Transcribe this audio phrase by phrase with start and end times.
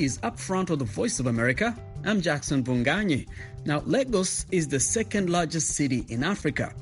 [0.00, 1.76] is Up Front of the Voice of America.
[2.06, 3.28] I'm Jackson Mvunganyi.
[3.66, 6.74] Now, Lagos is the second largest city in Africa.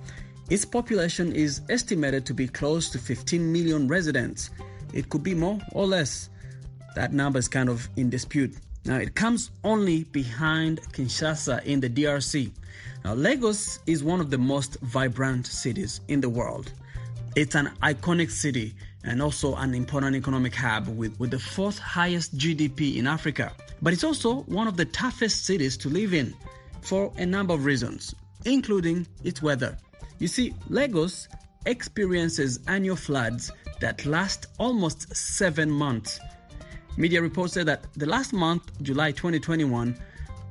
[0.51, 4.51] Its population is estimated to be close to 15 million residents.
[4.93, 6.31] It could be more or less.
[6.95, 8.55] That number is kind of in dispute.
[8.85, 12.53] Now, it comes only behind Kinshasa in the DRC.
[13.05, 16.73] Now, Lagos is one of the most vibrant cities in the world.
[17.35, 18.75] It's an iconic city
[19.09, 23.53] and also an important economic hub with, with the fourth highest GDP in Africa.
[23.81, 26.35] But it's also one of the toughest cities to live in
[26.83, 29.79] for a number of reasons, including its weather.
[30.19, 31.27] You see, Lagos
[31.65, 36.21] experiences annual floods that last almost seven months.
[36.99, 39.97] Media reports say that the last month, July 2021,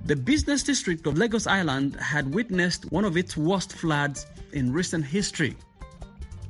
[0.05, 5.05] the business district of Lagos Island had witnessed one of its worst floods in recent
[5.05, 5.55] history.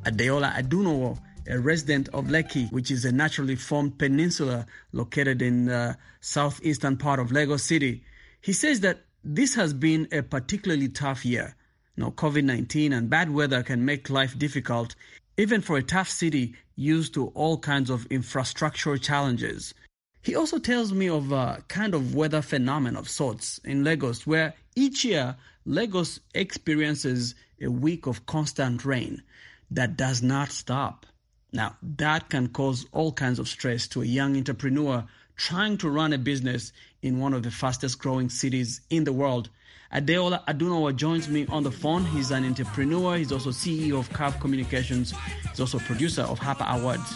[0.06, 1.18] Adeola Adunowo,
[1.50, 7.20] a resident of Lekki, which is a naturally formed peninsula located in the southeastern part
[7.20, 8.03] of Lagos City,
[8.42, 11.56] he says that this has been a particularly tough year.
[11.95, 14.95] Now, COVID 19 and bad weather can make life difficult,
[15.38, 19.73] even for a tough city used to all kinds of infrastructural challenges.
[20.22, 24.53] He also tells me of a kind of weather phenomenon of sorts in Lagos, where
[24.75, 29.23] each year Lagos experiences a week of constant rain
[29.72, 31.06] that does not stop.
[31.53, 35.06] Now, that can cause all kinds of stress to a young entrepreneur
[35.38, 39.50] trying to run a business in one of the fastest growing cities in the world.
[39.94, 42.03] Adeola Adunowa joins me on the phone.
[42.06, 43.16] He's an entrepreneur.
[43.16, 45.14] He's also CEO of Curve Communications.
[45.50, 47.14] He's also producer of Harper Awards.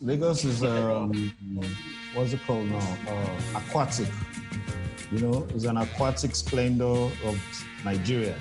[0.00, 1.32] Lagos is um,
[2.14, 2.96] what's it called now?
[3.08, 4.08] Uh, aquatic.
[5.10, 8.36] You know, it's an aquatic splendor of Nigeria.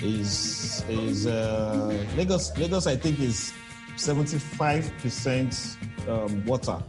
[0.00, 2.56] Is is uh, Lagos?
[2.58, 3.52] Lagos, I think, is
[3.96, 5.76] seventy-five percent
[6.08, 6.82] um, water.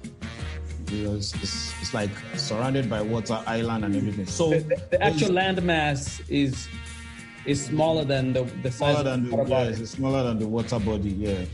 [0.88, 4.26] It's, it's, it's, like surrounded by water, island, and everything.
[4.26, 6.68] So the, the, the actual landmass is
[7.46, 10.48] is smaller than the the size smaller than the, water yeah, it's smaller than the
[10.48, 11.10] water body.
[11.10, 11.46] Yeah.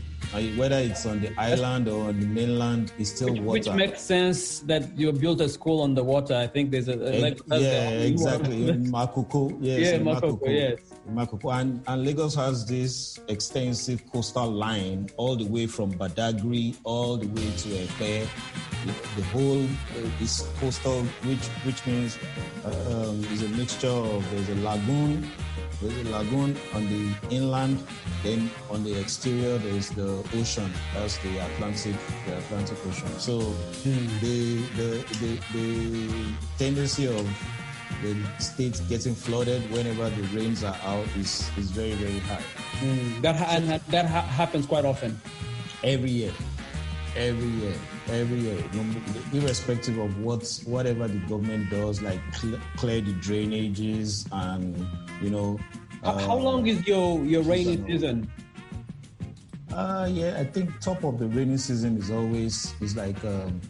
[0.56, 3.58] Whether it's on the island or on the mainland, it's still which, water.
[3.58, 6.34] Which makes sense that you built a school on the water.
[6.34, 8.68] I think there's a, a yeah, exactly.
[8.68, 10.89] in Makoko, yes, yeah, Makoko, yes.
[11.06, 17.26] And and Lagos has this extensive coastal line all the way from Badagry all the
[17.28, 18.28] way to Epe.
[19.16, 22.18] The, whole uh, is coastal, which which means
[22.64, 25.30] uh, um, is a mixture of there's a lagoon
[25.80, 27.82] there's a lagoon on the inland,
[28.22, 30.70] then on the exterior there's the ocean.
[30.92, 31.96] That's the Atlantic,
[32.26, 33.08] the Atlantic Ocean.
[33.18, 34.06] So Hmm.
[34.20, 34.90] the, the
[35.20, 37.24] the the tendency of
[38.02, 42.42] the state getting flooded whenever the rains are out is is very very high.
[42.80, 45.20] Mm, that ha- and that ha- happens quite often.
[45.82, 46.32] Every year,
[47.16, 47.74] every year,
[48.08, 48.64] every year,
[49.32, 54.86] irrespective of what whatever the government does, like cl- clear the drainages and
[55.22, 55.58] you know.
[56.02, 58.30] How, how uh, long is your your rainy season?
[59.72, 63.60] Uh, yeah, I think top of the rainy season is always is like um,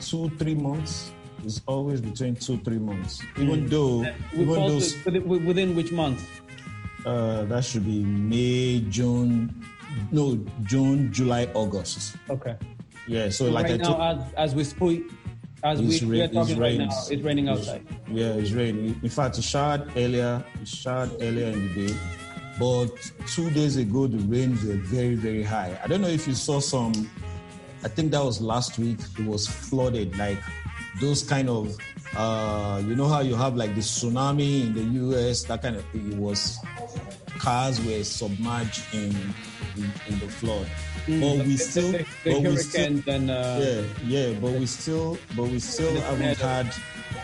[0.00, 1.12] two three months.
[1.46, 3.22] It's always between two three months.
[3.38, 3.98] Even though
[4.34, 6.20] We even though within, within which month?
[7.06, 9.54] uh, that should be May June,
[10.10, 12.16] no June July August.
[12.28, 12.56] Okay.
[13.06, 15.04] Yeah, so like right I told, now, as, as we speak,
[15.62, 17.86] as we, It's we are talking it's right now, it's raining outside.
[18.10, 18.98] Yeah, it's raining.
[19.00, 20.44] In fact, it showered earlier.
[20.60, 21.96] It showered earlier in the day,
[22.58, 22.90] but
[23.28, 25.78] two days ago the rains were very, very high.
[25.82, 27.08] I don't know if you saw some.
[27.84, 28.98] I think that was last week.
[29.16, 30.38] It was flooded, like
[31.00, 31.76] those kind of.
[32.16, 35.42] Uh, you know how you have like the tsunami in the U.S.
[35.44, 36.12] That kind of thing.
[36.12, 36.58] It was
[37.38, 39.10] cars were submerged in
[39.76, 40.66] in, in the flood.
[41.06, 45.18] but we still, the, the but we still, and uh, yeah, yeah, but we still,
[45.36, 46.72] but we still haven't had,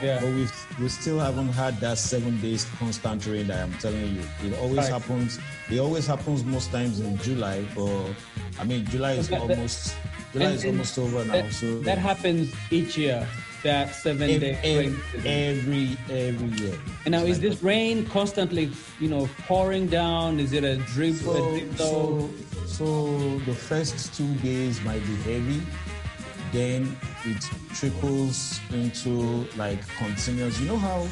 [0.03, 0.21] Yeah.
[0.21, 0.47] but we
[0.81, 4.23] we still haven't had that seven days constant rain that I'm telling you.
[4.45, 5.01] It always Right.
[5.01, 5.39] happens.
[5.71, 8.13] It always happens most times in July, but
[8.61, 9.95] I mean July is almost
[10.33, 11.33] July and- is and almost over now.
[11.33, 13.27] that, So that happens each year.
[13.63, 16.77] That seven ev- day rain every every year.
[17.05, 20.41] And now, is like this rain constantly, you know, pouring down?
[20.41, 21.15] Is it a drip?
[21.15, 22.31] a So, drip so,
[22.67, 25.63] so the first two days might be heavy,
[26.53, 27.41] then it
[27.75, 30.59] trickles into like continuous.
[30.61, 31.07] You know how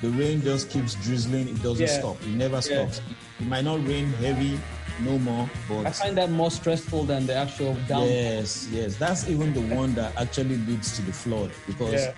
[0.00, 1.98] the rain just keeps drizzling, it doesn't Yeah.
[1.98, 3.02] stop, it never stops.
[3.40, 4.58] It might not rain heavy
[5.02, 8.06] no more, but I find that more stressful than the actual down.
[8.06, 12.12] yes, yes, that's even the one that actually leads to the flood because Yeah.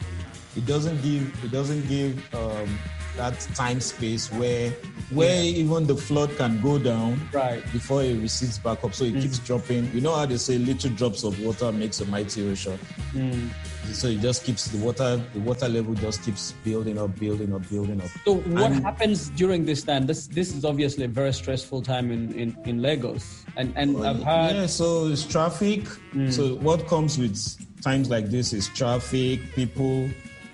[0.57, 2.79] it doesn't give it doesn't give um,
[3.17, 4.71] that time space where
[5.11, 5.61] where yeah.
[5.63, 8.95] even the flood can go down right before it recedes back up.
[8.95, 9.23] So it mm.
[9.23, 9.91] keeps dropping.
[9.93, 12.79] You know how they say little drops of water makes a mighty ocean.
[13.13, 13.51] Mm.
[13.93, 17.69] So it just keeps the water the water level just keeps building up, building up,
[17.69, 18.09] building up.
[18.25, 20.07] So what and, happens during this time?
[20.07, 23.45] This this is obviously a very stressful time in, in, in Lagos.
[23.57, 25.85] And and well, I've heard Yeah, so it's traffic.
[26.15, 26.33] Mm.
[26.33, 27.37] So what comes with
[27.83, 30.09] times like this is traffic, people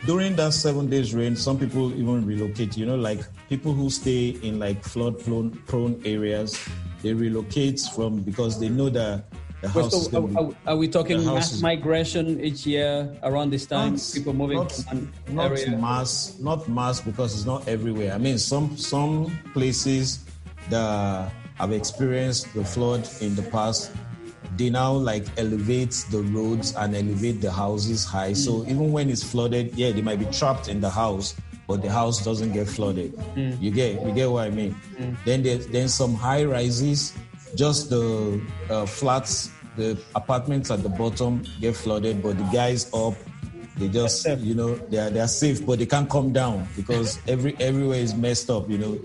[0.07, 2.77] during that seven days rain, some people even relocate.
[2.77, 6.59] You know, like people who stay in like flood prone, prone areas,
[7.03, 9.25] they relocate from because they know that
[9.73, 13.95] So, are, be, are, we talking mass is, migration each year around this time?
[13.95, 15.77] Not, people moving not, from not area?
[15.77, 18.13] mass, not mass because it's not everywhere.
[18.13, 20.25] I mean, some some places
[20.71, 23.91] that have experienced the flood in the past
[24.59, 28.33] they now like elevate the roads and elevate the houses high.
[28.33, 28.37] Mm.
[28.37, 31.35] So even when it's flooded, yeah, they might be trapped in the house,
[31.67, 33.15] but the house doesn't get flooded.
[33.37, 33.61] Mm.
[33.63, 34.75] You get you get what I mean?
[34.99, 35.17] Mm.
[35.25, 37.15] Then there's then some high rises,
[37.55, 38.41] just the
[38.71, 43.15] uh, flats, the apartments at the bottom get flooded, but the guys up
[43.79, 47.19] they just you know they are they are safe but they can't come down because
[47.29, 48.99] every everywhere is messed up you know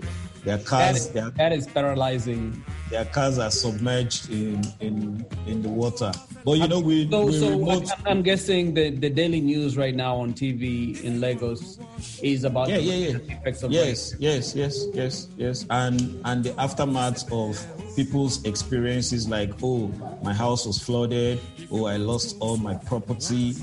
[0.44, 2.62] their cars, that is, that is paralyzing.
[2.90, 6.12] Their cars are submerged in in in the water.
[6.44, 7.10] But you know, we.
[7.10, 7.90] So, we so remote...
[8.04, 11.78] I'm guessing the the daily news right now on TV in Lagos
[12.22, 13.36] is about yeah, yeah, yeah.
[13.38, 14.22] effects of yes, rain.
[14.22, 17.58] yes, yes, yes, yes, and and the aftermath of
[17.96, 19.88] people's experiences like, oh,
[20.22, 23.54] my house was flooded, oh, I lost all my property,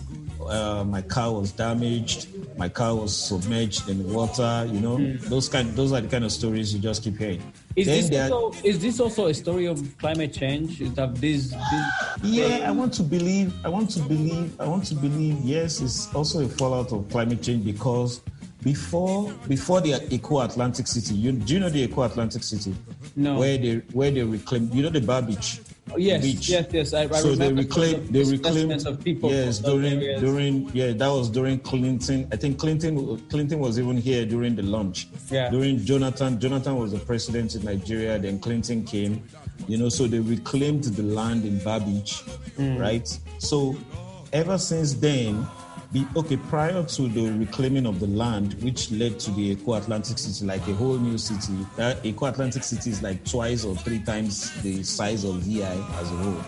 [0.48, 4.68] uh, my car was damaged, my car was submerged in water.
[4.72, 5.20] You know, mm.
[5.22, 7.42] those kind, those are the kind of stories you just keep hearing.
[7.76, 10.82] Is this, also, is this also a story of climate change?
[10.82, 11.88] Is that this, this?
[12.24, 13.54] Yeah, I want to believe.
[13.66, 14.60] I want to believe.
[14.60, 15.40] I want to believe.
[15.42, 18.22] Yes, it's also a fallout of climate change because
[18.64, 22.76] before before the Eko Atlantic City, you, do you know the Eko Atlantic City?
[23.16, 23.40] No.
[23.40, 25.62] Where they where they reclaim, you know the Bar Beach.
[25.90, 26.50] Oh, yes, beach.
[26.50, 26.94] yes, yes.
[26.94, 28.72] I, I so they reclaim, they reclaim.
[28.72, 32.28] Of people yes, during during yeah, that was during Clinton.
[32.32, 35.08] I think Clinton Clinton was even here during the launch.
[35.30, 35.50] Yeah.
[35.50, 38.18] During Jonathan, Jonathan was the president in Nigeria.
[38.20, 39.24] Then Clinton came.
[39.68, 42.24] You know, so they reclaimed the land in Bar Beach,
[42.58, 42.80] mm.
[42.80, 43.08] right?
[43.40, 43.76] So
[44.34, 45.46] ever since then,
[45.92, 50.18] be, okay, prior to the reclaiming of the land, which led to the Eko Atlantic
[50.18, 54.00] City, like a whole new city, that Eko Atlantic City is like twice or three
[54.00, 55.66] times the size of VI
[56.00, 56.44] as a whole.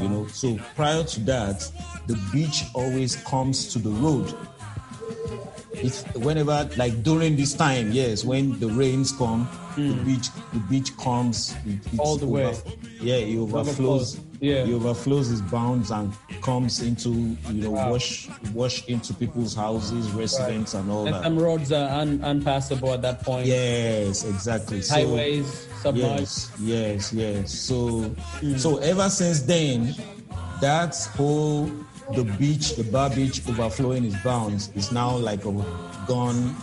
[0.00, 1.70] You know, so prior to that,
[2.06, 4.34] the beach always comes to the road.
[5.74, 9.76] It's whenever, like during this time, yes, when the rains come, mm.
[9.76, 10.04] the hmm.
[10.04, 12.56] beach, the beach comes it, all the over, way.
[13.00, 14.64] Yeah, it overflows yeah.
[14.64, 16.12] He overflows his bounds and
[16.42, 17.10] comes into,
[17.50, 17.92] you know, wow.
[17.92, 20.80] wash wash into people's houses, residents, right.
[20.80, 21.22] and all and that.
[21.24, 23.46] Some roads are un- unpassable at that point.
[23.46, 24.82] Yes, exactly.
[24.82, 25.46] Highways
[25.82, 26.50] so, submerged.
[26.60, 27.52] Yes, yes, yes.
[27.52, 27.76] So,
[28.40, 28.58] mm.
[28.58, 29.94] so ever since then,
[30.60, 31.70] that whole
[32.12, 35.52] the beach, the bar beach overflowing its bounds is now like a
[36.06, 36.54] gone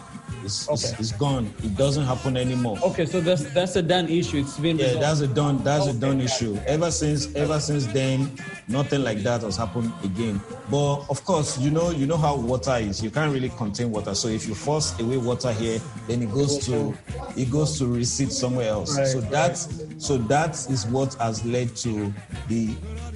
[0.44, 0.74] it's, okay.
[0.74, 1.54] it's, it's gone.
[1.64, 2.78] It doesn't happen anymore.
[2.84, 4.40] Okay, so that's that's a done issue.
[4.40, 5.04] It's been yeah, resolved.
[5.04, 5.98] that's a done that's okay.
[5.98, 6.58] a done issue.
[6.66, 8.32] Ever since ever since then,
[8.68, 10.42] nothing like that has happened again.
[10.70, 13.04] But of course, you know you know how water is.
[13.04, 14.16] You can't really contain water.
[14.16, 16.94] So if you force away water here, then it goes to
[17.38, 18.98] it goes to recede somewhere else.
[18.98, 19.58] Right, so right.
[19.98, 22.14] so that is what has led to
[22.48, 22.68] the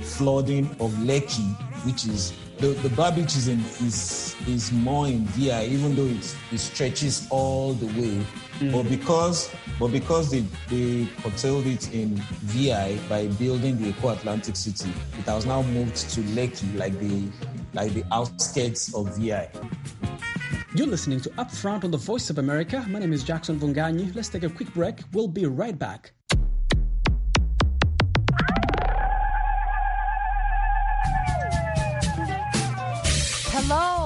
[0.02, 1.56] flooding of Lekki,
[1.86, 6.36] which is the, the bar is, in, is is more in VI, even though it,
[6.52, 8.26] it stretches all the way.
[8.60, 8.72] Mm.
[8.72, 14.56] But because but because they, they curtailed it in VI by building the Eko Atlantic
[14.56, 17.24] City, it has now moved to Lekki, like the
[17.74, 19.50] like the outskirts of VI.
[20.76, 22.86] You're listening to Upfront on the Voice of America.
[22.90, 24.16] My name is Jackson Mvunganyi.
[24.16, 25.00] Let's take a quick break.
[25.14, 26.12] We'll be right back.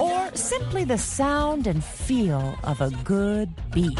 [0.00, 3.98] Or simply the sound and feel of a good beat.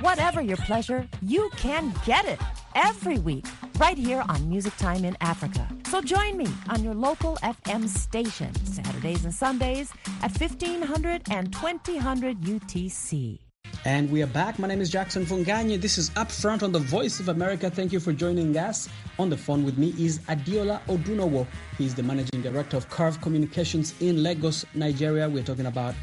[0.00, 2.40] Whatever your pleasure, you can get it
[2.76, 3.44] every week
[3.78, 5.66] right here on Music Time in Africa.
[5.90, 12.36] So join me on your local FM station, Saturdays and Sundays at 1500 and 2000
[12.36, 13.47] UTC.
[13.84, 14.58] And we are back.
[14.58, 15.80] My name is Jackson Mvunganyi.
[15.80, 17.70] This is Up Front on the Voice of America.
[17.70, 18.88] Thank you for joining us.
[19.18, 21.46] On the phone with me is Adeola Odunowo.
[21.78, 25.28] He's the managing director of Curve Communications in Lagos, Nigeria.
[25.28, 25.94] We're talking about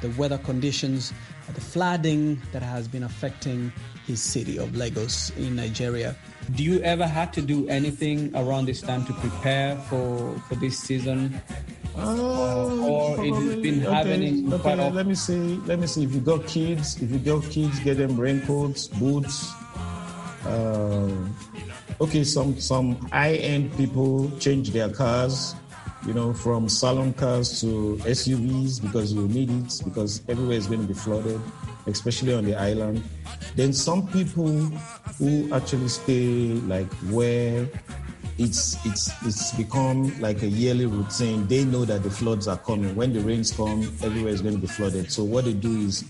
[0.00, 1.12] the weather conditions,
[1.52, 3.72] the flooding that has been affecting
[4.06, 6.16] his city of Lagos in Nigeria.
[6.54, 10.78] Do you ever have to do anything around this time to prepare for, for this
[10.78, 11.40] season?
[11.96, 14.94] Uh, or it has been happening okay, quite okay, often?
[14.94, 15.56] let me see.
[15.66, 16.04] Let me see.
[16.04, 19.52] If you got kids, if you got kids, get them raincoats, boots.
[20.44, 21.10] Uh,
[22.00, 25.54] okay, some some high end people change their cars,
[26.06, 30.82] you know, from salon cars to SUVs because you need it because everywhere is going
[30.82, 31.40] to be flooded,
[31.86, 33.02] especially on the island.
[33.54, 34.50] Then some people
[35.18, 37.68] who actually stay like where
[38.38, 41.46] it's it's it's become like a yearly routine.
[41.46, 42.94] They know that the floods are coming.
[42.96, 45.10] When the rains come, everywhere is going to be flooded.
[45.12, 46.04] So what they do is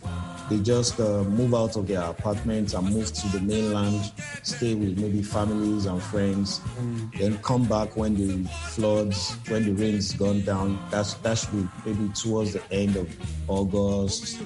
[0.49, 4.13] they just uh, move out of their apartments and move to the mainland,
[4.43, 6.61] stay with maybe families and friends,
[7.19, 10.79] then come back when the floods, when the rains gone down.
[10.91, 13.09] That's that should be maybe towards the end of
[13.49, 14.41] August,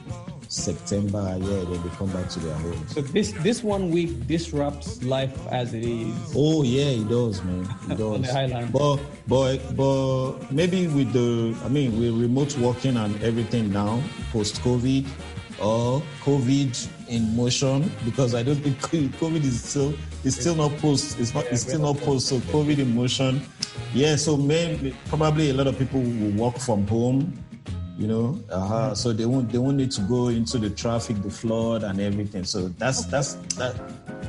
[0.49, 1.37] September.
[1.39, 2.95] Yeah, then they come back to their homes.
[2.95, 6.33] So this this one week disrupts life as it is.
[6.35, 7.69] Oh yeah, it does, man.
[7.91, 8.01] It does.
[8.15, 8.73] On the island.
[8.73, 14.03] But but but maybe with the I mean with remote working and everything now
[14.33, 15.07] post COVID
[15.61, 18.79] or COVID in motion because I don't think
[19.21, 22.79] COVID is still it's still not post it's not it's still not post so COVID
[22.79, 23.43] in motion.
[23.95, 27.39] Yeah, so maybe probably a lot of people will work from home
[27.99, 28.39] you know?
[28.49, 32.01] Uh so they won't they won't need to go into the traffic the flood and
[32.01, 32.45] everything.
[32.45, 33.75] So that's that's that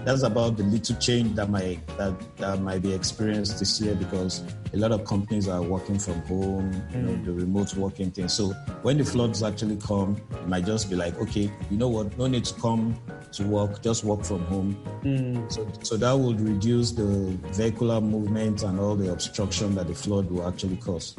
[0.06, 4.44] that's about the little change that might that, that might be experienced this year because
[4.74, 8.28] a lot of companies are working from home you know the remote working thing.
[8.28, 8.50] So
[8.82, 12.18] when the floods actually come it might just be like okay you know what?
[12.18, 13.00] No need to come
[13.34, 15.46] to work just work from home.
[15.50, 20.32] So so that would reduce the vehicular movement and all the obstruction that the flood
[20.32, 21.16] will actually cause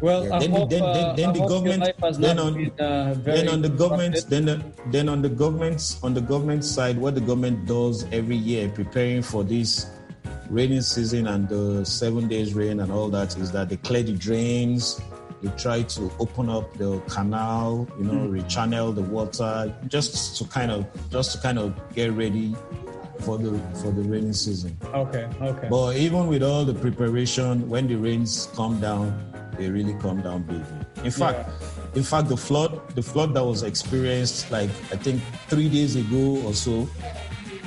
[0.00, 3.14] Well, yeah, then, hope, then, uh, then, then I the government, then on, been, uh,
[3.18, 7.14] then on the government, then the, then on the government, on the government side, what
[7.14, 9.86] the government does every year, preparing for this
[10.50, 14.12] rainy season and the seven days rain and all that, is that they clear the
[14.12, 15.00] drains,
[15.42, 20.70] they try to open up the canal, you know, rechannel the water, just to kind
[20.70, 22.54] of, just to kind of get ready
[23.20, 24.76] for the for the rainy season.
[24.92, 25.68] Okay, okay.
[25.70, 30.42] But even with all the preparation, when the rains come down, they really come down
[30.42, 30.62] big.
[31.04, 31.50] In fact,
[31.94, 36.42] in fact, the flood, the flood that was experienced, like I think three days ago
[36.46, 36.88] or so,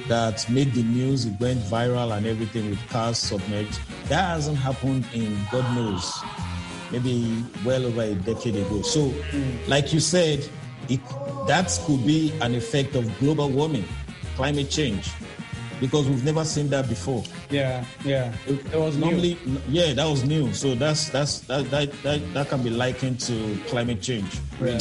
[0.07, 3.79] that made the news, it went viral and everything with cars submerged.
[4.07, 6.13] That hasn't happened in God knows,
[6.91, 8.81] maybe well over a decade ago.
[8.81, 9.13] So,
[9.67, 10.47] like you said,
[10.89, 11.01] it,
[11.47, 13.85] that could be an effect of global warming,
[14.35, 15.11] climate change,
[15.79, 17.23] because we've never seen that before.
[17.49, 18.33] yeah, yeah.
[18.47, 19.05] It was new.
[19.05, 19.37] Normally,
[19.69, 20.53] yeah, that was new.
[20.53, 24.39] So that's that's that that that, that can be likened to climate change.
[24.61, 24.79] Yeah.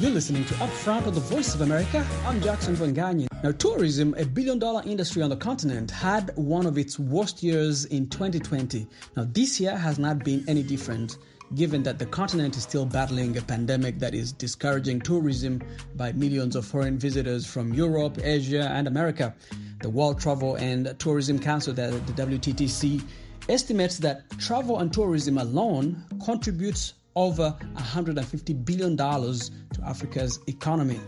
[0.00, 2.04] You're listening to Upfront of the Voice of America.
[2.26, 3.28] I'm Jackson Mvunganyi.
[3.44, 7.84] Now, tourism, a billion dollar industry on the continent, had one of its worst years
[7.84, 8.84] in 2020.
[9.16, 11.18] Now, this year has not been any different,
[11.54, 15.62] given that the continent is still battling a pandemic that is discouraging tourism
[15.96, 19.34] by millions of foreign visitors from Europe, Asia, and America.
[19.80, 23.02] The World Travel and Tourism Council, the WTTC,
[23.48, 29.50] estimates that travel and tourism alone contributes over $150 billion to
[29.84, 31.00] Africa's economy.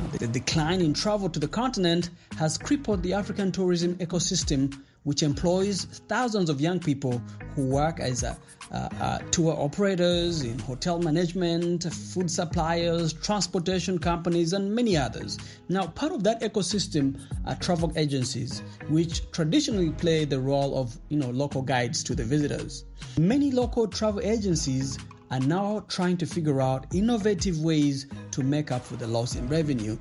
[0.00, 5.22] Now, The decline in travel to the continent has crippled the African tourism ecosystem, which
[5.22, 7.20] employs thousands of young people
[7.54, 8.34] who work as uh,
[8.70, 15.38] uh, uh, tour operators, in hotel management, food suppliers, transportation companies, and many others.
[15.68, 21.18] Now, part of that ecosystem are travel agencies, which traditionally play the role of you
[21.18, 22.84] know local guides to the visitors.
[23.18, 24.98] Many local travel agencies
[25.30, 29.48] are now trying to figure out innovative ways to make up for the loss in
[29.48, 29.98] revenue.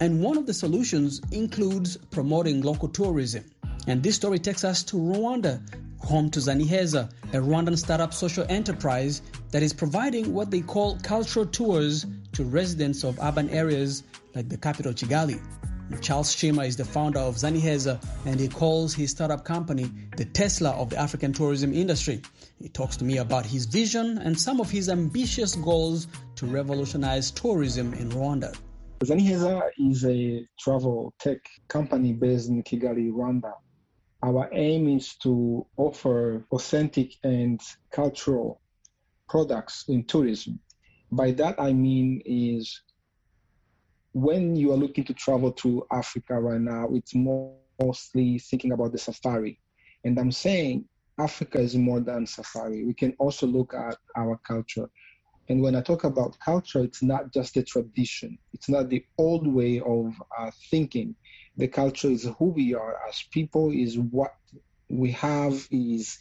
[0.00, 3.44] And one of the solutions includes promoting local tourism.
[3.86, 5.60] And this story takes us to Rwanda,
[6.00, 11.46] home to Zaniheza, a Rwandan startup social enterprise that is providing what they call cultural
[11.46, 14.02] tours to residents of urban areas
[14.34, 15.40] like the capital Kigali.
[16.00, 20.70] Charles Shima is the founder of Zaniheza and he calls his startup company the Tesla
[20.70, 22.22] of the African tourism industry.
[22.60, 27.30] He talks to me about his vision and some of his ambitious goals to revolutionize
[27.30, 28.56] tourism in Rwanda.
[29.04, 31.38] Zaniheza is a travel tech
[31.68, 33.52] company based in Kigali, Rwanda.
[34.24, 38.62] Our aim is to offer authentic and cultural
[39.28, 40.60] products in tourism.
[41.12, 42.80] By that I mean is
[44.14, 48.98] when you are looking to travel to Africa right now, it's mostly thinking about the
[48.98, 49.60] safari.
[50.04, 50.86] And I'm saying
[51.18, 52.82] Africa is more than safari.
[52.82, 54.88] We can also look at our culture.
[55.50, 58.38] And when I talk about culture, it's not just a tradition.
[58.54, 61.14] It's not the old way of uh, thinking.
[61.56, 64.34] The culture is who we are as people, is what
[64.88, 66.18] we have, is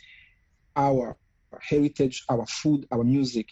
[0.76, 1.18] our
[1.60, 3.48] heritage, our food, our music,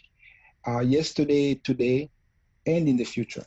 [0.67, 2.09] uh, yesterday, today,
[2.65, 3.45] and in the future.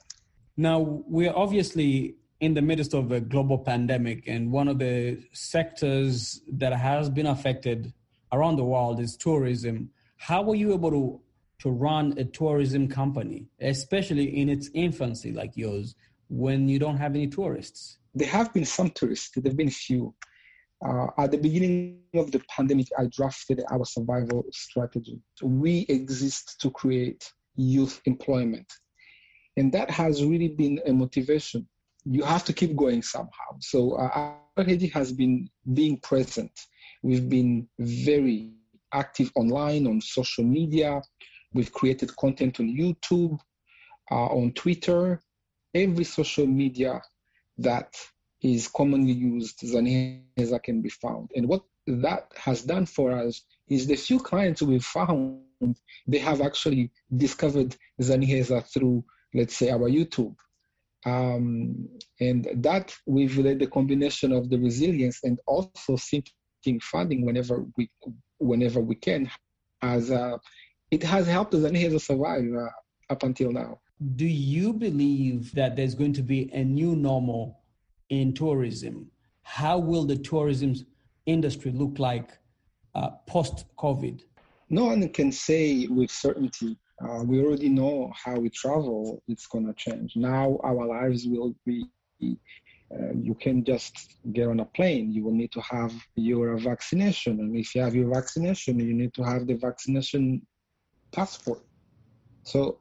[0.57, 6.43] Now, we're obviously in the midst of a global pandemic, and one of the sectors
[6.53, 7.93] that has been affected
[8.33, 9.91] around the world is tourism.
[10.17, 11.21] How were you able to
[11.61, 15.95] to run a tourism company, especially in its infancy like yours,
[16.29, 17.99] when you don't have any tourists?
[18.14, 19.30] There have been some tourists.
[19.35, 20.14] There have been few.
[20.87, 25.21] Uh, at the beginning of the pandemic, I drafted our survival strategy.
[25.42, 28.71] We exist to create youth employment.
[29.56, 31.66] And that has really been a motivation.
[32.04, 33.59] You have to keep going somehow.
[33.61, 36.52] So uh, our has been being present.
[37.02, 38.52] We've been very
[38.92, 41.02] active online, on social media.
[41.52, 43.38] We've created content on YouTube,
[44.11, 45.21] uh, on Twitter,
[45.75, 47.00] every social media
[47.58, 47.94] that
[48.42, 51.30] is commonly used, Zaniheza can be found.
[51.34, 55.40] And what that has done for us is the few clients we've found,
[56.06, 60.37] they have actually discovered Zaniheza through, let's say, our YouTube.
[61.06, 61.88] Um,
[62.20, 67.90] and that we've led the combination of the resilience and also seeking funding whenever we
[68.38, 69.30] whenever we can
[69.82, 70.38] as uh,
[70.90, 73.80] it has helped Zaniheza survive uh, up until now.
[74.04, 77.61] Do you believe that there's going to be a new normal
[78.11, 79.11] in tourism?
[79.42, 80.75] How will the tourism
[81.25, 82.37] industry look like
[82.94, 84.23] uh, post COVID?
[84.68, 86.76] No one can say with certainty.
[87.02, 90.17] Uh, we already know how we travel, it's going to change.
[90.17, 91.86] Now our lives will be,
[92.23, 95.12] uh, you can just get on a plane.
[95.12, 97.40] You will need to have your vaccination.
[97.40, 100.47] And if you have your vaccination, you need to have the vaccination
[101.12, 101.62] passport.
[102.43, 102.80] So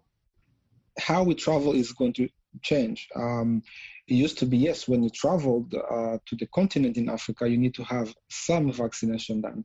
[1.00, 2.30] how we travel is going to
[2.62, 3.08] change.
[3.16, 3.64] Um,
[4.08, 7.58] it used to be yes, when you traveled uh, to the continent in Africa, you
[7.58, 9.64] need to have some vaccination done.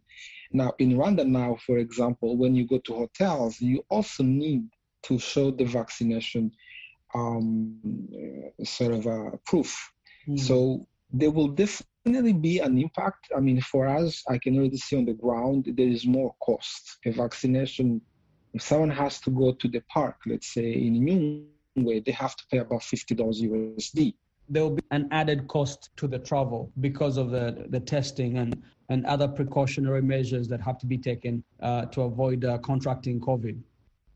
[0.53, 4.69] Now in Rwanda, now for example, when you go to hotels, you also need
[5.03, 6.53] to show the vaccination
[7.15, 7.79] um,
[8.65, 9.77] sort of a proof.
[10.27, 10.39] Mm.
[10.39, 13.29] So there will definitely be an impact.
[13.37, 16.99] I mean, for us, I can already see on the ground there is more cost.
[17.07, 18.01] A vaccination
[18.55, 20.95] if someone has to go to the park, let's say in
[21.77, 24.15] Nyungwe, they have to pay about $50 USD.
[24.49, 28.63] There will be an added cost to the travel because of the, the testing and,
[28.89, 33.61] and other precautionary measures that have to be taken uh, to avoid uh, contracting COVID.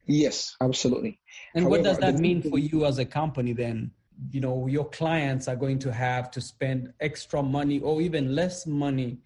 [0.06, 1.20] Yes, absolutely.
[1.54, 3.90] And However, what does that mean for you as a company then?
[4.30, 8.66] You know, your clients are going to have to spend extra money or even less
[8.66, 9.18] money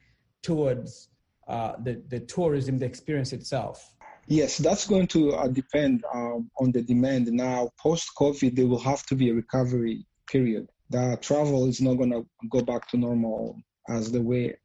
[0.43, 1.09] towards
[1.49, 3.95] uh, the, the tourism, the experience itself.
[4.29, 7.29] Yes, that's going to uh, depend um, on the demand.
[7.29, 10.69] Now, post COVID, there will have to be a recovery period.
[10.91, 13.57] The travel is not going to go back to normal
[13.89, 14.57] as the way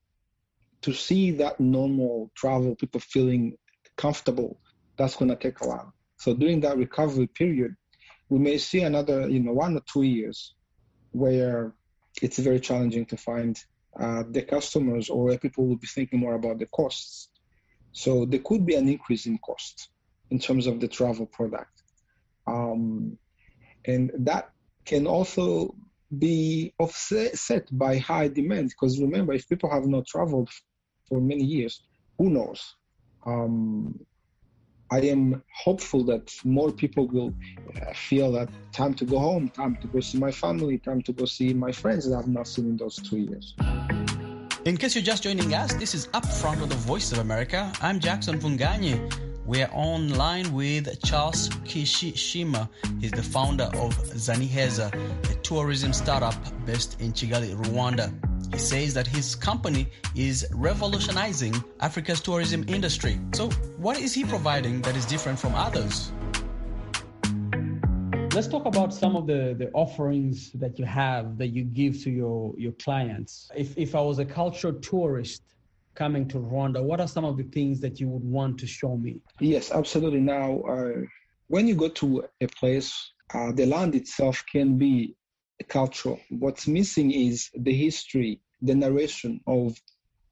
[0.81, 3.55] to see that normal travel, people feeling
[3.97, 4.59] comfortable,
[4.97, 5.93] that's going to take a while.
[6.17, 7.75] So during that recovery period,
[8.29, 10.55] we may see another, you know, one or two years
[11.11, 11.75] where
[12.21, 13.59] it's very challenging to find
[13.99, 17.30] uh, the customers or where people will be thinking more about the costs
[17.91, 19.89] so there could be an increase in cost
[20.29, 21.83] in terms of the travel product.
[22.47, 23.17] Um,
[23.85, 24.49] and that
[24.85, 25.75] can also
[26.17, 30.49] be offset by high demand because remember, if people have not traveled
[31.07, 31.81] for many years,
[32.17, 32.75] who knows?
[33.25, 33.99] Um,
[34.91, 37.33] I am hopeful that more people will
[37.81, 41.13] uh, feel that time to go home, time to go see my family, time to
[41.13, 43.55] go see my friends that I've not seen in those two years.
[44.63, 47.73] In case you're just joining us, this is Upfront with the Voice of America.
[47.81, 49.11] I'm Jackson Mvunganyi.
[49.43, 52.69] We're online with Charles Kishishima.
[52.99, 54.93] He's the founder of Zaniheza,
[55.31, 56.35] a tourism startup
[56.67, 58.13] based in Kigali, Rwanda.
[58.53, 63.19] He says that his company is revolutionizing Africa's tourism industry.
[63.33, 66.11] So, what is he providing that is different from others?
[68.33, 72.09] Let's talk about some of the, the offerings that you have that you give to
[72.09, 73.51] your, your clients.
[73.53, 75.41] If, if I was a cultural tourist
[75.95, 78.95] coming to Rwanda, what are some of the things that you would want to show
[78.95, 79.19] me?
[79.41, 80.21] Yes, absolutely.
[80.21, 81.01] Now, uh,
[81.47, 85.13] when you go to a place, uh, the land itself can be
[85.67, 86.17] cultural.
[86.29, 89.77] What's missing is the history, the narration of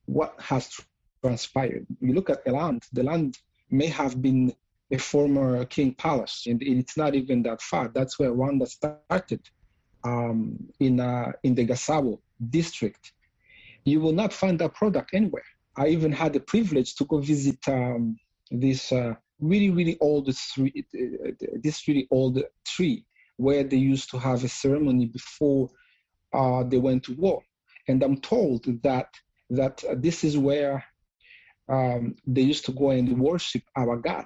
[0.06, 0.80] what has
[1.22, 1.86] transpired.
[2.00, 3.38] You look at the land, the land
[3.70, 4.54] may have been
[4.92, 7.90] a former king palace, and it's not even that far.
[7.90, 9.42] That's where Rwanda started
[10.04, 13.14] um, in, uh, in the Gasabo district.
[13.86, 15.44] You will not find that product anywhere.
[15.78, 18.18] I even had the privilege to go visit um,
[18.52, 23.06] this uh, really, really old tree, uh, this really old tree
[23.38, 25.70] where they used to have a ceremony before
[26.34, 27.42] uh, they went to war.
[27.88, 29.08] And I'm told that
[29.52, 30.84] that this is where
[31.70, 34.26] um, they used to go and worship our God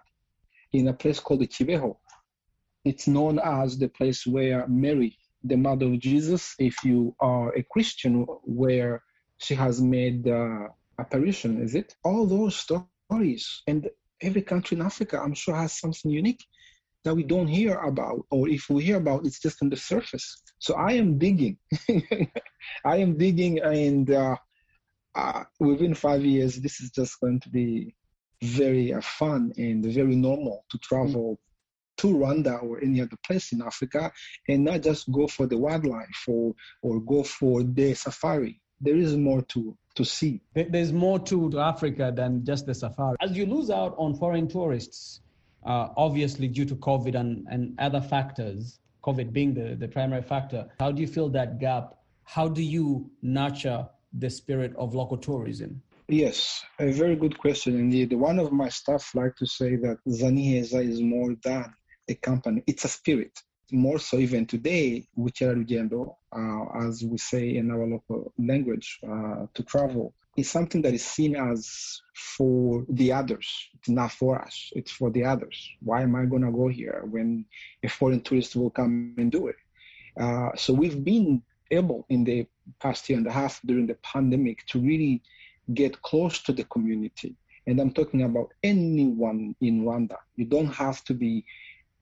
[0.73, 1.95] in a place called the Kibeho.
[2.83, 7.63] It's known as the place where Mary, the mother of Jesus, if you are a
[7.63, 9.03] Christian, where
[9.38, 10.67] she has made uh,
[10.99, 11.95] apparition, is it?
[12.03, 13.89] All those stories, and
[14.21, 16.43] every country in Africa, I'm sure, has something unique
[17.03, 20.41] that we don't hear about, or if we hear about, it's just on the surface.
[20.59, 21.57] So I am digging.
[22.86, 24.38] I am digging, and uh,
[25.15, 27.93] uh, within five years, this is just going to be
[28.43, 31.39] very uh, fun and very normal to travel
[31.97, 34.12] to Rwanda or any other place in Africa
[34.47, 38.60] and not just go for the wildlife or, or go for the safari.
[38.82, 40.41] There is more to, to see.
[40.53, 43.15] There's more to Africa than just the safari.
[43.21, 45.21] As you lose out on foreign tourists,
[45.65, 50.67] uh, obviously due to COVID and, and other factors, COVID being the, the primary factor,
[50.79, 51.95] how do you fill that gap?
[52.23, 55.82] How do you nurture the spirit of local tourism?
[56.10, 58.12] Yes, a very good question indeed.
[58.13, 61.74] One of my staff like to say that Zaniheza is more than
[62.10, 63.32] a company; it's a spirit.
[63.72, 69.63] More so even today, Bukerarugendo, uh, as we say in our local language, uh, to
[69.63, 73.48] travel is something that is seen as for the others.
[73.76, 74.72] It's not for us.
[74.76, 75.70] It's for the others.
[75.80, 77.46] Why am I going to go here when
[77.84, 79.56] a foreign tourist will come and do it?
[80.20, 82.46] Uh, so we've been able in the
[82.80, 85.22] past year and a half during the pandemic to really
[85.73, 87.36] get close to the community.
[87.67, 90.17] And I'm talking about anyone in Rwanda.
[90.36, 91.45] You don't have to be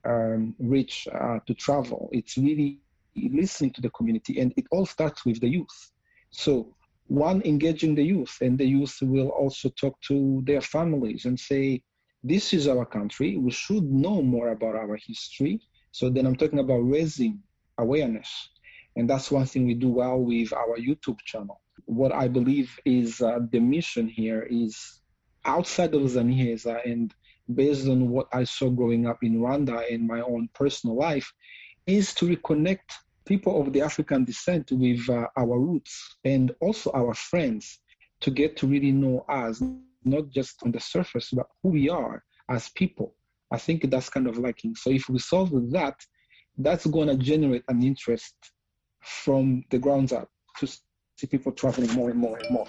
[0.05, 2.09] um, rich uh, to travel.
[2.11, 2.79] It's really
[3.15, 5.91] listening to the community, and it all starts with the youth.
[6.31, 6.73] So,
[7.07, 11.83] one, engaging the youth, and the youth will also talk to their families and say,
[12.23, 13.37] This is our country.
[13.37, 15.61] We should know more about our history.
[15.91, 17.39] So, then I'm talking about raising
[17.77, 18.49] awareness
[18.95, 21.61] and that's one thing we do well with our YouTube channel.
[21.85, 25.01] What I believe is uh, the mission here is
[25.45, 27.13] outside of Zaniheza and
[27.53, 31.31] based on what I saw growing up in Rwanda in my own personal life,
[31.87, 32.89] is to reconnect
[33.25, 37.79] people of the African descent with uh, our roots and also our friends
[38.21, 39.61] to get to really know us,
[40.03, 43.15] not just on the surface, but who we are as people.
[43.51, 44.75] I think that's kind of lacking.
[44.75, 45.95] So if we solve that,
[46.57, 48.35] that's going to generate an interest
[49.01, 50.67] from the grounds up to
[51.21, 52.67] see people traveling more and more and more.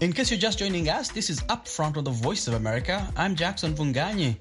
[0.00, 3.06] In case you're just joining us, this is Upfront on the Voice of America.
[3.16, 4.36] I'm Jackson Mvunganyi.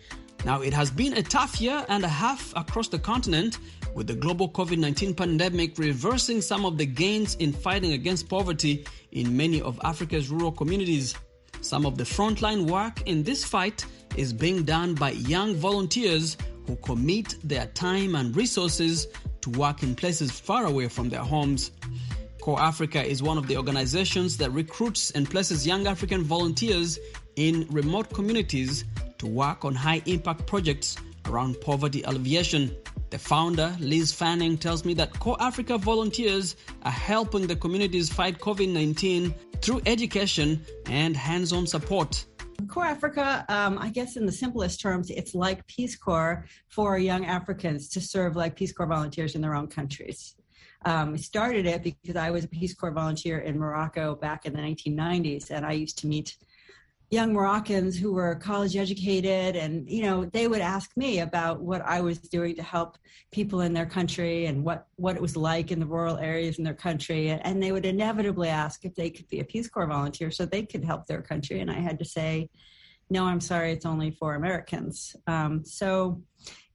[0.46, 3.60] Now, it has been a tough year and a half across the continent,
[3.94, 8.86] with the global COVID 19 pandemic reversing some of the gains in fighting against poverty
[9.12, 11.16] in many of Africa's rural communities.
[11.62, 13.86] Some of the frontline work in this fight
[14.18, 19.08] is being done by young volunteers who commit their time and resources
[19.42, 21.72] to work in places far away from their homes.
[22.42, 27.00] CorpsAfrica is one of the organizations that recruits and places young African volunteers
[27.36, 28.86] in remote communities
[29.18, 32.76] to work on high impact projects around poverty alleviation.
[33.10, 38.70] The founder, Liz Fanning, tells me that CorpsAfrica volunteers are helping the communities fight COVID
[38.70, 42.26] 19 through education and hands on support.
[42.64, 47.90] CorpsAfrica, um, I guess in the simplest terms, it's like Peace Corps for young Africans
[47.90, 50.36] to serve like Peace Corps volunteers in their own countries.
[50.86, 54.60] Um, started it because I was a Peace Corps volunteer in Morocco back in the
[54.60, 56.36] 1990s, and I used to meet
[57.14, 61.82] young Moroccans who were college educated, and you know they would ask me about what
[61.82, 62.98] I was doing to help
[63.32, 66.64] people in their country and what what it was like in the rural areas in
[66.64, 70.32] their country, and they would inevitably ask if they could be a Peace Corps volunteer
[70.32, 72.50] so they could help their country, and I had to say,
[73.10, 75.16] no, I'm sorry, it's only for Americans.
[75.28, 76.24] Um, so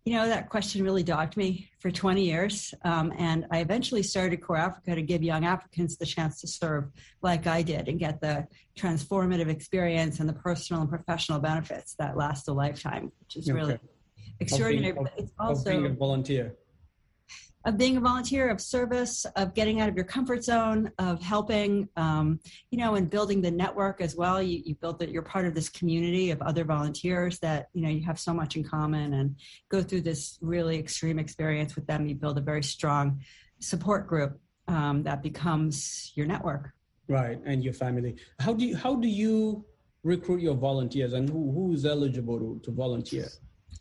[0.04, 2.72] you know, that question really dogged me for 20 years.
[2.84, 7.46] Um, and I eventually started CorpsAfrica to give young Africans the chance to serve like
[7.46, 8.46] I did and get the
[8.78, 13.78] transformative experience and the personal and professional benefits that last a lifetime, which is really
[14.40, 14.96] extraordinary.
[14.96, 16.54] Of, it's also being a volunteer.
[17.64, 21.88] Of being a volunteer, of service, of getting out of your comfort zone, of helping,
[21.96, 22.38] um,
[22.70, 24.40] you know, and building the network as well.
[24.40, 27.88] You, you build that you're part of this community of other volunteers that, you know,
[27.88, 29.36] you have so much in common and
[29.68, 32.06] go through this really extreme experience with them.
[32.06, 33.20] You build a very strong
[33.58, 36.72] support group um, that becomes your network.
[37.08, 38.16] Right, and your family.
[38.38, 39.64] How do you, how do you
[40.04, 43.28] recruit your volunteers and who, who is eligible to, to volunteer?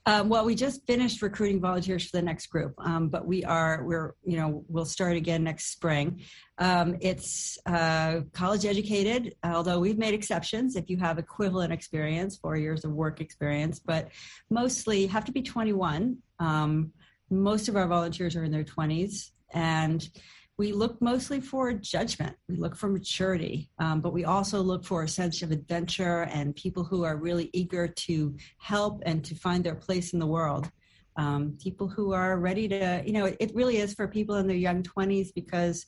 [0.08, 3.84] Um, well, we just finished recruiting volunteers for the next group, um, but we are
[3.84, 6.22] we're you know we'll start again next spring.
[6.60, 12.56] Um, it's uh, college educated, although we've made exceptions if you have equivalent experience, four
[12.56, 14.08] years of work experience, but
[14.50, 16.18] mostly have to be 21.
[16.40, 16.94] Um,
[17.30, 20.08] most of our volunteers are in their 20s, and
[20.58, 22.36] we look mostly for judgment.
[22.50, 26.56] We look for maturity, um, but we also look for a sense of adventure and
[26.56, 30.70] people who are really eager to help and to find their place in the world.
[31.16, 34.48] Um, people who are ready to, you know, it, it really is for people in
[34.48, 35.86] their young 20s because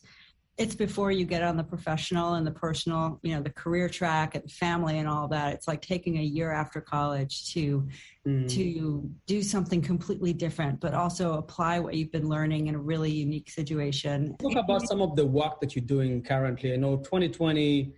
[0.60, 4.36] it's before you get on the professional and the personal, you know, the career track
[4.36, 5.54] and family and all that.
[5.54, 7.88] It's like taking a year after college to
[8.28, 8.50] mm.
[8.50, 13.10] to do something completely different, but also apply what you've been learning in a really
[13.10, 14.36] unique situation.
[14.42, 16.74] Talk about some of the work that you're doing currently.
[16.74, 17.94] I know 2020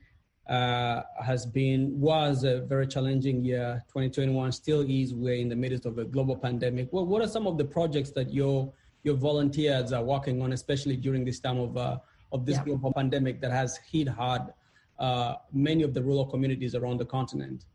[0.48, 3.82] uh, has been was a very challenging year.
[3.88, 5.16] 2021 still is.
[5.16, 6.90] We're in the midst of a global pandemic.
[6.92, 8.72] Well, what are some of the projects that your
[9.04, 11.98] your volunteers are working on, especially during this time of uh,
[12.32, 12.64] of this yeah.
[12.66, 14.44] global pandemic that has hit hard
[15.02, 17.66] uh, many of the rural communities around the continent.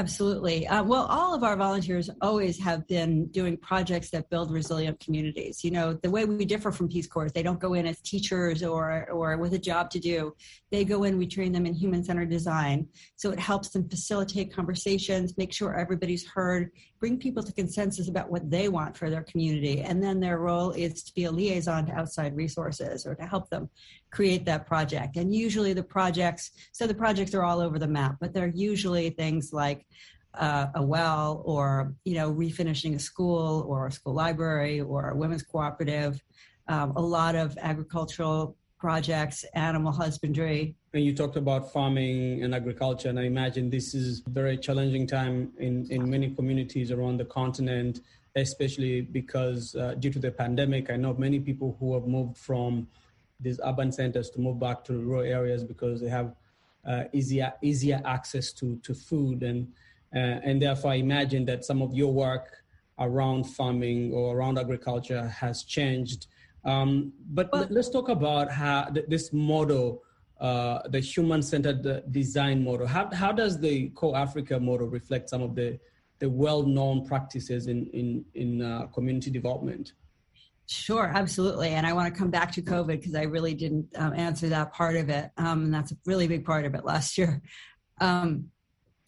[0.00, 0.64] Absolutely.
[0.64, 5.64] Uh, well, all of our volunteers always have been doing projects that build resilient communities.
[5.64, 8.62] You know, the way we differ from Peace Corps, they don't go in as teachers
[8.62, 10.36] or or with a job to do.
[10.70, 12.86] They go in, we train them in human centered design.
[13.16, 18.30] So it helps them facilitate conversations, make sure everybody's heard, bring people to consensus about
[18.30, 19.80] what they want for their community.
[19.80, 23.50] And then their role is to be a liaison to outside resources or to help
[23.50, 23.68] them
[24.10, 25.16] create that project.
[25.16, 29.10] And usually the projects, so the projects are all over the map, but they're usually
[29.10, 29.86] things like
[30.34, 35.16] uh, a well or, you know, refinishing a school or a school library or a
[35.16, 36.22] women's cooperative,
[36.68, 40.76] um, a lot of agricultural projects, animal husbandry.
[40.94, 45.52] And you talked about farming and agriculture, and I imagine this is very challenging time
[45.58, 48.00] in, in many communities around the continent,
[48.36, 52.86] especially because uh, due to the pandemic, I know many people who have moved from
[53.40, 56.34] these urban centers to move back to rural areas because they have
[56.86, 59.68] uh, easier easier access to to food and
[60.14, 62.64] uh, and therefore I imagine that some of your work
[62.98, 66.26] around farming or around agriculture has changed.
[66.64, 70.02] Um, but well, let's talk about how th- this model,
[70.40, 72.86] uh, the human-centered design model.
[72.86, 75.78] How how does the CorpsAfrica model reflect some of the
[76.18, 79.92] the well-known practices in in in uh, community development?
[80.70, 81.70] Sure, absolutely.
[81.70, 84.74] And I want to come back to COVID because I really didn't um, answer that
[84.74, 85.30] part of it.
[85.38, 87.42] Um, and that's a really big part of it last year.
[88.00, 88.50] Um,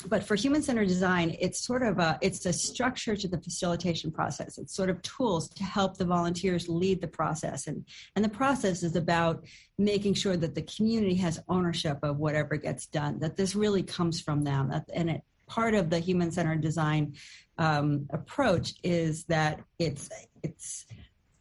[0.08, 4.10] but for human centered design, it's sort of a, it's a structure to the facilitation
[4.10, 4.58] process.
[4.58, 7.68] It's sort of tools to help the volunteers lead the process.
[7.68, 9.44] And, and the process is about
[9.78, 14.20] making sure that the community has ownership of whatever gets done, that this really comes
[14.20, 14.72] from them.
[14.92, 17.14] And it, part of the human centered design
[17.58, 20.08] um, approach is that it's,
[20.42, 20.84] it's,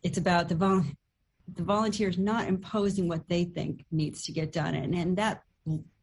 [0.03, 0.85] it's about the vol-
[1.55, 4.75] the volunteers not imposing what they think needs to get done.
[4.75, 5.43] And and that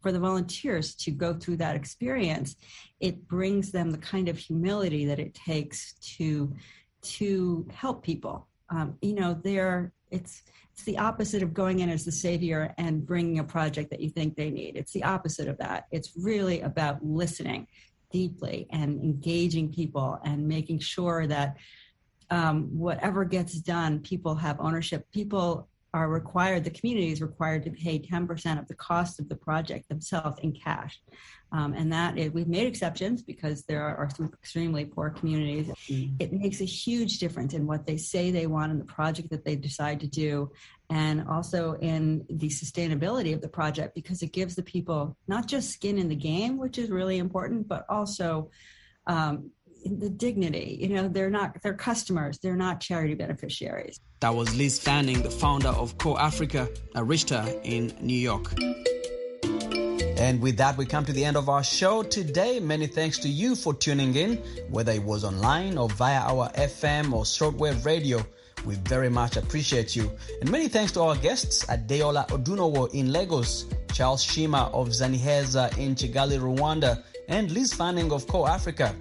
[0.01, 2.55] for the volunteers to go through that experience
[3.01, 6.55] it brings them the kind of humility that it takes to
[7.03, 8.49] to help people.
[8.71, 13.07] Um, you know they're it's it's the opposite of going in as the savior and
[13.07, 14.77] bringing a project that you think they need.
[14.77, 15.87] It's the opposite of that.
[15.91, 17.67] It's really about listening
[18.13, 21.57] deeply and engaging people and making sure that
[22.31, 25.07] um, whatever gets done, people have ownership.
[25.13, 29.35] People are required, the community is required to pay 10% of the cost of the
[29.35, 31.01] project themselves in cash.
[31.53, 35.69] Um, and that is, we've made exceptions because there are some extremely poor communities.
[35.89, 36.17] Mm-hmm.
[36.19, 39.45] It makes a huge difference in what they say they want in the project that
[39.45, 40.51] they decide to do,
[40.91, 45.71] and also in the sustainability of the project because it gives the people not just
[45.71, 48.51] skin in the game, which is really important, but also
[49.07, 49.51] um,
[49.89, 50.79] the dignity.
[50.81, 52.39] You know, they're not they're customers.
[52.39, 54.01] They're not charity beneficiaries.
[54.21, 58.53] That was Liz Fanning, the founder of CorpsAfrica, Arista in New York.
[60.19, 62.59] And with that, we come to the end of our show today.
[62.59, 64.37] Many thanks to you for tuning in,
[64.71, 68.25] whether it was online or via our FM or shortwave radio.
[68.65, 70.11] We very much appreciate you.
[70.41, 75.77] And many thanks to our guests, at Adeola Odunowo in Lagos, Charles Shima of Zaniheza
[75.77, 78.95] in Kigali, Rwanda, and Liz Fanning of CorpsAfrica.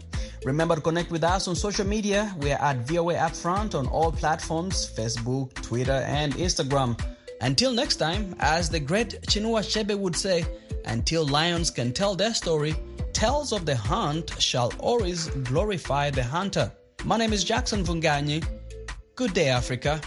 [0.45, 2.35] Remember to connect with us on social media.
[2.39, 6.99] We are at VOA Upfront on all platforms Facebook, Twitter, and Instagram.
[7.41, 10.45] Until next time, as the great Chinua Achebe would say,
[10.85, 12.75] until lions can tell their story,
[13.13, 16.71] tales of the hunt shall always glorify the hunter.
[17.03, 18.45] My name is Jackson Mvunganyi.
[19.15, 20.01] Good day, Africa.